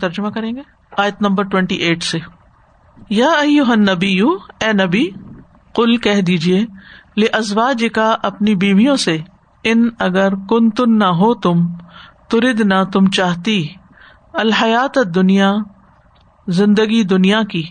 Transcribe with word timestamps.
ترجمہ 0.00 0.28
کریں 0.28 0.52
گے؟ 0.56 0.62
آیت 0.96 1.22
نمبر 1.22 1.44
ٹوینٹی 1.44 1.74
ایٹ 1.76 2.02
سے۔ 2.02 2.18
یا 3.10 3.28
ایو 3.28 3.74
نبی 3.74 4.08
یو 4.08 4.28
اے 4.60 4.72
نبی 4.72 5.04
کل 5.74 5.96
کہہ 5.96 6.20
دیجیے 6.20 6.60
لے 7.16 7.26
ازواج 7.32 7.84
کا 7.94 8.14
اپنی 8.22 8.54
بیویوں 8.54 8.96
سے، 8.96 9.18
ان 9.64 9.88
اگر 9.98 10.34
کن 10.48 10.70
تن 10.70 10.98
نہ 10.98 11.04
ہو 11.04 11.34
تم، 11.34 11.66
ترد 12.30 12.60
نہ 12.60 12.82
تم 12.92 13.10
چاہتی، 13.10 13.66
الحیات 14.34 14.98
دنیا 15.14 15.52
زندگی 16.48 17.02
دنیا 17.04 17.42
کی، 17.42 17.62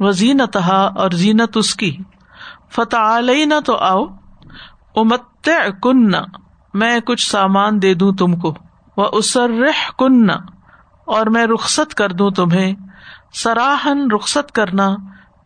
و 0.00 0.08
اور 0.96 1.10
زینت 1.10 1.56
اس 1.56 1.74
کی 1.74 1.96
فتح 2.70 3.18
علیہ 3.18 3.44
نہ 3.44 3.60
تو 3.66 3.76
آؤ 3.76 4.04
امت 4.96 5.48
کن 5.82 6.10
میں 6.74 6.98
کچھ 7.00 7.30
سامان 7.30 7.82
دے 7.82 7.94
دوں 7.94 8.12
تم 8.12 8.36
کو 8.36 8.54
وہ 8.96 9.06
اسر 9.12 9.50
کن 9.98 10.28
اور 11.10 11.26
میں 11.26 11.46
رخصت 11.46 11.94
کر 11.94 12.12
دوں 12.12 12.30
تمہیں 12.30 12.74
سراہن 13.34 14.10
رخصت 14.10 14.52
کرنا 14.52 14.88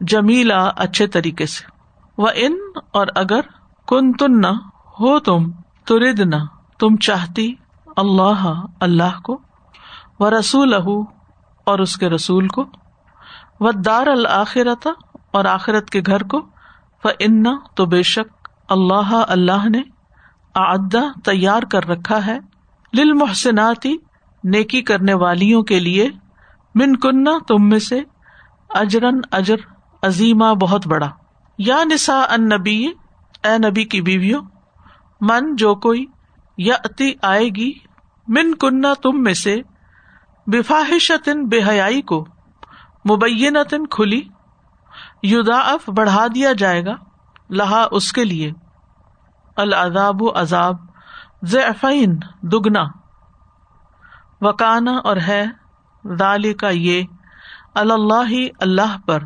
جمیلا 0.00 0.62
اچھے 0.76 1.06
طریقے 1.06 1.46
سے۔ 1.46 1.64
وہ 2.18 2.28
ان 2.34 2.56
اور 2.92 3.06
اگر 3.14 3.40
کن 3.88 4.12
تن 4.12 4.44
ہو 5.00 5.18
تم 5.20 5.50
ترد 5.84 6.20
نہ 6.20 6.42
تم 6.78 6.96
چاہتی 6.96 7.54
اللہ 7.96 8.62
اللہ 8.80 9.20
کو 9.20 9.38
وہ 10.20 10.30
رسول 10.30 10.74
اور 11.66 11.78
اس 11.78 11.96
کے 11.96 12.08
رسول 12.08 12.48
کو 12.48 12.64
وہ 13.60 13.72
دار 13.72 14.06
الآخرت 14.06 14.86
اور 15.32 15.44
آخرت 15.44 15.90
کے 15.90 16.00
گھر 16.06 16.22
کو 16.22 16.38
وہ 17.04 17.10
ان 17.18 17.44
تو 17.74 17.86
بے 17.86 18.02
شک 18.02 18.48
اللہ 18.68 19.14
اللہ 19.28 19.68
نے 19.68 19.82
آدا 20.54 21.04
تیار 21.24 21.62
کر 21.62 21.88
رکھا 21.88 22.26
ہے۔ 22.26 22.38
لل 22.92 23.12
محسناتی 23.12 23.96
نیکی 24.44 24.82
کرنے 24.82 25.14
والیوں 25.14 25.62
کے 25.62 25.80
لیے 25.80 26.08
من 26.74 26.96
کنہ 26.96 27.38
تم 27.48 27.68
میں 27.68 27.78
سے 27.78 28.00
اجرن 28.68 29.20
اجر 29.30 29.54
عظیمہ 30.02 30.54
بہت 30.54 30.86
بڑا۔ 30.86 31.10
یا 31.58 31.84
نسا 31.84 32.22
ان 32.30 32.48
نبی 32.48 32.86
اے 33.44 33.58
نبی 33.58 33.84
کی 33.84 34.00
بیویوں، 34.00 34.42
من 35.20 35.56
جو 35.56 35.74
کوئی 35.74 36.06
یا 36.58 36.74
اتی 36.84 37.12
آئے 37.22 37.48
گی، 37.48 37.72
من 38.28 38.54
کنہ 38.54 38.86
تم 39.02 39.22
میں 39.22 39.34
سے 39.34 39.56
بفاحشتن، 40.46 41.44
بے 41.44 41.58
حیائی 41.68 42.02
کو 42.02 42.26
مبینتن 43.10 43.86
کھلی 43.86 44.22
یداف 45.22 45.90
بڑھا 45.90 46.26
دیا 46.34 46.52
جائے 46.52 46.84
گا 46.84 46.94
لہا 47.50 47.86
اس 47.90 48.12
کے 48.12 48.24
لیے۔ 48.24 48.52
العذاب 49.56 50.22
و 50.22 50.30
عذاب 50.34 50.76
ضعفین، 51.42 52.18
دگنا۔ 52.42 53.03
وکانا 54.40 54.92
اور 54.92 55.16
ہے 55.16 55.46
دال 56.18 56.52
کا 56.52 56.68
یہ 56.68 57.02
اللہ 57.74 58.32
اللہ 58.58 58.96
پر 59.06 59.22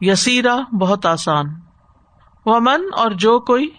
یسیرا 0.00 0.56
بہت 0.80 1.06
آسان۔ 1.06 1.46
و 2.46 2.60
من 2.60 2.80
اور 2.92 3.10
جو 3.10 3.40
کوئی 3.40 3.70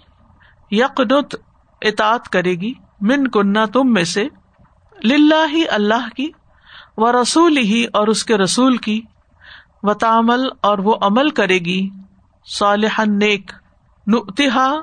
یقنت 0.71 1.35
اطاط 1.81 2.27
کرے 2.27 2.55
گی، 2.55 2.73
من 3.01 3.27
کنہ 3.27 3.65
تم 3.73 3.93
میں 3.93 4.03
سے، 4.03 4.27
للہ 5.03 5.71
اللہ 5.71 6.09
کی 6.15 6.31
و 6.97 7.21
رسول 7.21 7.57
ہی 7.57 7.85
اور 7.93 8.07
اس 8.07 8.23
کے 8.23 8.37
رسول 8.37 8.77
کی، 8.77 9.01
و 9.83 9.93
تامل 9.93 10.47
اور 10.61 10.77
وہ 10.77 10.95
عمل 11.01 11.29
کرے 11.29 11.59
گی۔ 11.59 11.89
صالح 12.45 13.01
نیک 13.07 13.51
نتہا 14.07 14.73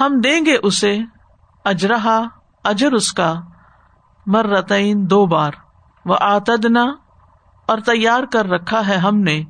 ہم 0.00 0.20
دیں 0.24 0.40
گے 0.46 0.56
اسے 0.62 0.98
اجرہا، 1.64 2.22
اجر 2.64 2.92
اس 2.92 3.12
کا۔ 3.12 3.34
مرتعین 4.26 5.10
دو 5.10 5.26
بار۔ 5.26 5.52
وہ 6.04 6.16
آتدنا 6.20 6.82
اور 7.66 7.78
تیار 7.78 8.24
کر 8.24 8.46
رکھا 8.46 8.88
ہے 8.88 8.96
ہم 8.96 9.16
نے۔ 9.16 9.44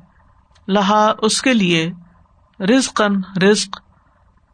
لہا 0.67 1.11
اس 1.21 1.41
کے 1.41 1.53
لیے 1.53 1.91
رزقن 2.59 3.43
رزق 3.43 3.81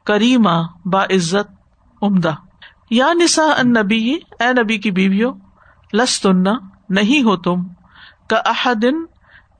کریما 0.05 0.61
با 0.85 1.03
عزت 1.03 1.51
عمدہ۔ 2.01 2.31
یا 2.89 3.13
نسا 3.13 3.43
ان 3.43 3.73
نبی 3.73 4.13
اے 4.39 4.63
نبی 4.63 4.77
کی 4.77 4.91
بیویوں 4.91 5.33
لس 5.93 6.21
تننا 6.21 6.51
نہیں 6.89 7.23
ہو 7.23 7.37
تم 7.37 7.63
کا 8.29 8.37
احدن 8.45 9.05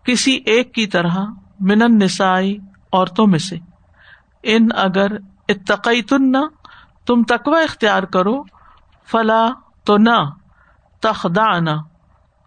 کسی 0.04 0.32
ایک 0.46 0.74
کی 0.74 0.88
طرح 0.88 1.18
من 1.60 1.80
نسائی 1.80 2.58
عورتوں 2.94 3.28
میں 3.28 3.40
سے۔ 3.40 3.56
ان 4.44 4.68
اگر 4.76 5.08
اتقی 5.50 6.02
تم 6.02 7.24
تقوی 7.24 7.64
اختیار 7.64 8.04
کرو، 8.04 8.44
فلا 9.12 9.50
تو 9.84 9.98
نہ 9.98 10.43
تخدا 11.04 11.52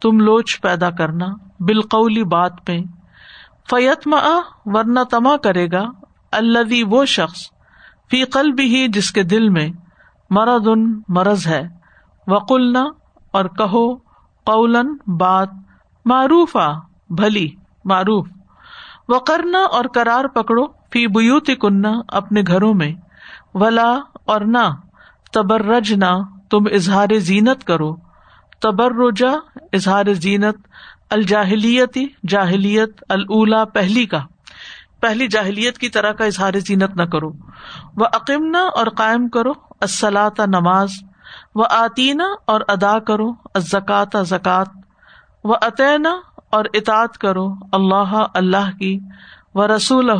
تم 0.03 0.21
لوچ 0.21 0.61
پیدا 0.61 0.91
کرنا، 0.91 1.27
بالقولی 1.61 2.25
بات 2.25 2.53
میں 2.69 2.81
فیت 3.71 4.09
ورنہ 4.65 5.01
تما 5.11 5.37
کرے 5.37 5.67
گا 5.73 5.85
اللہ 6.33 6.85
وہ 6.89 7.05
شخص، 7.05 7.41
فی 8.11 8.25
قلب 8.25 8.61
ہی 8.61 8.87
جس 8.89 9.11
کے 9.11 9.23
دل 9.23 9.49
میں 9.49 9.69
مرد 10.31 10.69
ان 10.69 11.03
مرض 11.09 11.47
ہے۔ 11.47 11.63
وقلنا، 12.29 12.85
اور 13.33 13.45
کہو 13.45 13.95
قولن 14.45 14.89
بات 15.19 15.49
معروف 16.05 16.57
آ 16.57 16.69
بھلی، 17.11 17.49
معروف۔ 17.85 18.27
و 19.09 19.19
کرنا 19.19 19.59
اور 19.59 19.85
کرار 19.85 20.25
پکڑو، 20.25 20.67
فی 20.93 21.07
بوتی 21.07 21.55
کننا 21.55 21.93
اپنے 22.09 22.43
گھروں 22.47 22.75
میں۔ 22.75 22.93
ولا، 23.55 23.91
اور 24.25 24.41
نہ 24.41 24.67
تبرج 25.33 25.93
نہ 25.95 26.13
تم 26.51 26.65
اظہار 26.73 27.19
زینت 27.19 27.65
کرو۔ 27.65 28.06
تبرجا 28.61 29.31
اظہار 29.73 30.15
زینت، 30.15 30.57
الجاہلیتی، 31.11 32.07
جاہلیت 32.29 33.05
اللہ 33.09 33.65
پہلی 33.65 34.07
کا۔ 34.07 34.21
پہلی 35.01 35.29
جاہلیت 35.29 35.79
کی 35.79 35.89
طرح 35.89 36.13
کا 36.13 36.25
اظہار 36.25 36.53
زینت 36.67 36.97
نہ 36.97 37.03
کرو۔ 37.03 37.31
وہ 37.97 38.07
عقیمنا 38.15 38.59
اور 38.59 38.87
قائم 38.87 39.29
کرو 39.29 39.51
السلاط 39.81 40.41
نماز۔ 40.41 40.91
و 41.55 41.63
آتینا 41.63 42.25
اور 42.47 42.61
ادا 42.69 42.99
کرو 42.99 43.31
ازکات 43.55 44.17
زکات 44.27 44.69
و 45.45 45.55
عطینا 45.55 46.21
اور 46.51 46.65
اطاط 46.75 47.17
کرو 47.17 47.55
اللہ 47.73 48.27
اللہ 48.35 48.77
کی 48.79 48.99
و 49.55 49.77
رسول 49.77 50.11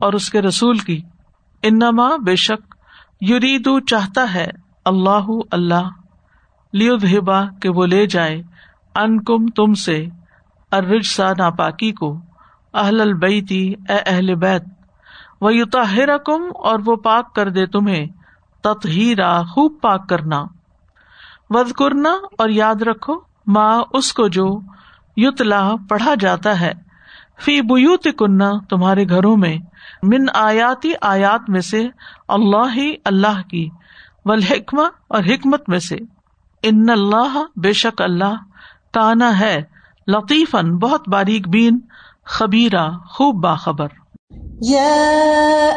اور 0.00 0.12
اس 0.12 0.30
کے 0.30 0.42
رسول 0.42 0.78
کی۔ 0.78 1.00
انما 1.62 2.16
بے 2.16 2.36
شک 2.36 2.74
یریدو 3.20 3.80
چاہتا 3.80 4.34
ہے 4.34 4.46
اللہ 4.84 5.26
اللہ۔ 5.50 6.05
لیبا 6.72 7.44
کہ 7.62 7.68
وہ 7.68 7.86
لے 7.86 8.06
جائے 8.06 8.42
ان 8.94 9.22
کم 9.22 9.46
تم 9.46 9.74
سے 9.74 10.06
ارج 10.72 11.06
سا 11.06 11.32
ناپاکی 11.38 11.92
کو 11.92 12.20
اہل 12.74 13.00
البیتی 13.00 13.74
اے 13.88 13.96
اہل 14.06 14.34
بیت 14.34 14.62
وہ 15.40 15.54
یوتا 15.54 16.16
کم 16.16 16.42
اور 16.56 16.78
وہ 16.86 16.96
پاک 16.96 17.34
کر 17.34 17.48
دے 17.48 17.66
تمہیں، 17.66 18.06
تطہیرا، 18.62 19.42
خوب 19.42 19.72
پاک 19.82 20.08
کرنا۔ 20.08 20.44
ود 21.50 21.72
کرنا 21.72 22.10
اور 22.38 22.48
یاد 22.48 22.82
رکھو 22.82 23.14
ماں 23.46 23.82
اس 23.92 24.12
کو 24.12 24.28
جو 24.28 24.60
یتلا، 25.16 25.72
پڑھا 25.88 26.14
جاتا 26.20 26.60
ہے۔ 26.60 26.72
فی 27.40 27.60
بوت 27.60 28.08
کننا 28.18 28.52
تمہارے 28.70 29.08
گھروں 29.08 29.36
میں، 29.36 29.56
من 30.02 30.24
آیاتی، 30.34 30.92
آیات 31.00 31.50
میں 31.50 31.60
سے 31.60 31.88
اللہ 32.28 32.74
ہی 32.76 32.94
اللہ 33.04 33.42
کی 33.50 33.68
ول 34.24 34.40
اور 35.08 35.22
حکمت 35.24 35.68
میں 35.68 35.78
سے۔ 35.78 35.96
ان 36.68 36.88
اللہ 36.88 37.42
بے 37.56 37.72
شک 37.72 38.02
اللہ 38.02 38.34
کانا 38.92 39.40
ہے 39.40 39.62
لطیفن 40.06 40.76
بہت 40.78 41.08
باریک 41.08 41.48
بین، 41.48 41.78
خبیرہ، 42.24 42.88
خوب 43.08 43.34
باخبر۔ 43.42 43.88
يا 44.62 45.06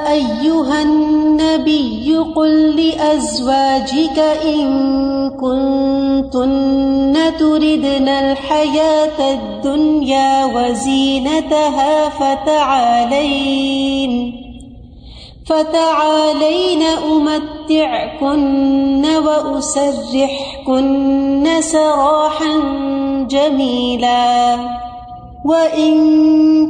أيها 0.07 0.77
النبي 0.81 2.17
قل 2.35 2.53
لأزواجك 2.75 4.19
إن 4.45 4.69
كنتن 5.41 7.15
تردن 7.39 8.07
الحياة 8.07 9.19
الدنيا 9.19 10.45
وزينتها 10.45 11.95
فتعالين 12.19 14.13
فتعالين 15.49 16.83
أمتعكن 17.11 18.98
وأسرحكن 19.27 20.81
سراحا 21.61 22.53
جميلا 23.29 24.79
وَإِن 25.45 25.95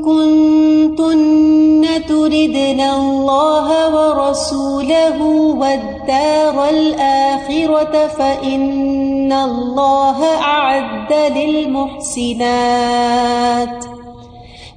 كُنتُنَّ 0.06 1.84
تُرِدْنَ 2.08 2.82
اللَّهَ 2.82 3.68
وَرَسُولَهُ 3.96 5.18
وَالدَّارَ 5.62 6.70
الْآخِرَةَ 6.70 8.08
فَإِنَّ 8.08 9.34
اللَّهَ 9.34 10.20
أَعَدَّ 10.26 11.14
لِلْمُحْسِنَاتِ 11.38 12.50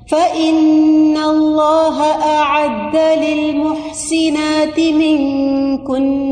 فَإِنَّ 0.08 1.16
اللَّهَ 1.16 1.98
أَعَدَّ 2.38 2.96
لِلْمُحْسِنَاتِ 3.26 4.78
مِنكُنَّ 4.80 6.31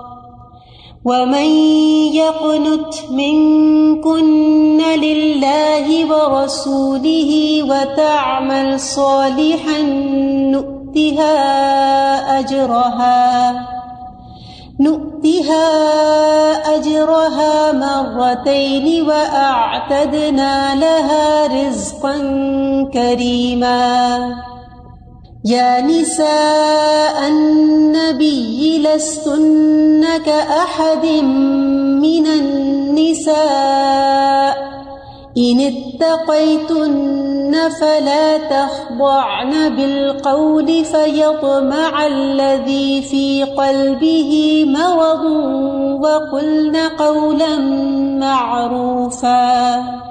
ومن 1.05 1.49
يقنت 2.13 2.93
منكن 3.09 4.81
لله 5.01 5.87
ورسوله 6.05 7.63
وتعمل 7.63 8.79
صالحا 8.79 9.81
نؤتها 10.53 11.33
أجرها 12.39 13.21
نؤتها 14.79 15.65
أجرها 16.75 17.71
مرتين 17.71 19.07
وأعتدنا 19.07 20.75
لها 20.75 21.47
رزقا 21.47 22.17
كريما 22.93 24.19
يا 25.45 25.81
نساء 25.81 27.27
النبي 27.27 28.79
لستن 28.79 30.05
كأحد 30.25 31.05
من 32.01 32.27
النساء. 32.27 33.31
إن 35.37 35.59
اتقيتن 35.59 37.55
فلا 37.81 38.37
تخضعن 38.37 39.69
بالقول 39.69 40.85
فيطمع 40.85 42.07
الذي 42.07 43.01
في 43.01 43.43
قلبه 43.43 44.63
مرض 44.67 45.25
وقلن 46.03 46.75
قولا 46.75 47.57
معروفا. 48.19 50.10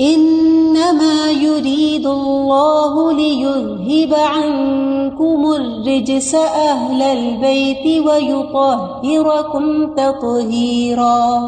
إنما 0.00 1.30
يريد 1.30 2.06
الله 2.06 3.12
ليذهب 3.12 4.14
عنكم 4.14 5.52
الرجس 5.56 6.34
أهل 6.34 7.02
البيت 7.02 8.06
ويطهركم 8.06 9.94
تطهيرا. 9.94 11.40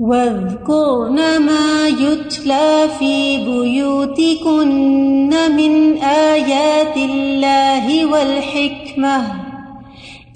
واذكرن 0.00 1.16
ما 1.40 1.86
يتلى 1.88 2.88
في 2.98 3.36
بيوتكن 3.36 5.30
من 5.56 5.96
آيات 6.02 6.96
الله 6.96 8.06
والحكمة. 8.06 9.32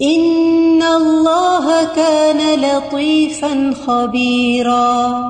إن 0.01 0.83
الله 0.83 1.83
كان 1.83 2.59
لطيفا 2.59 3.73
خبيرا. 3.87 5.23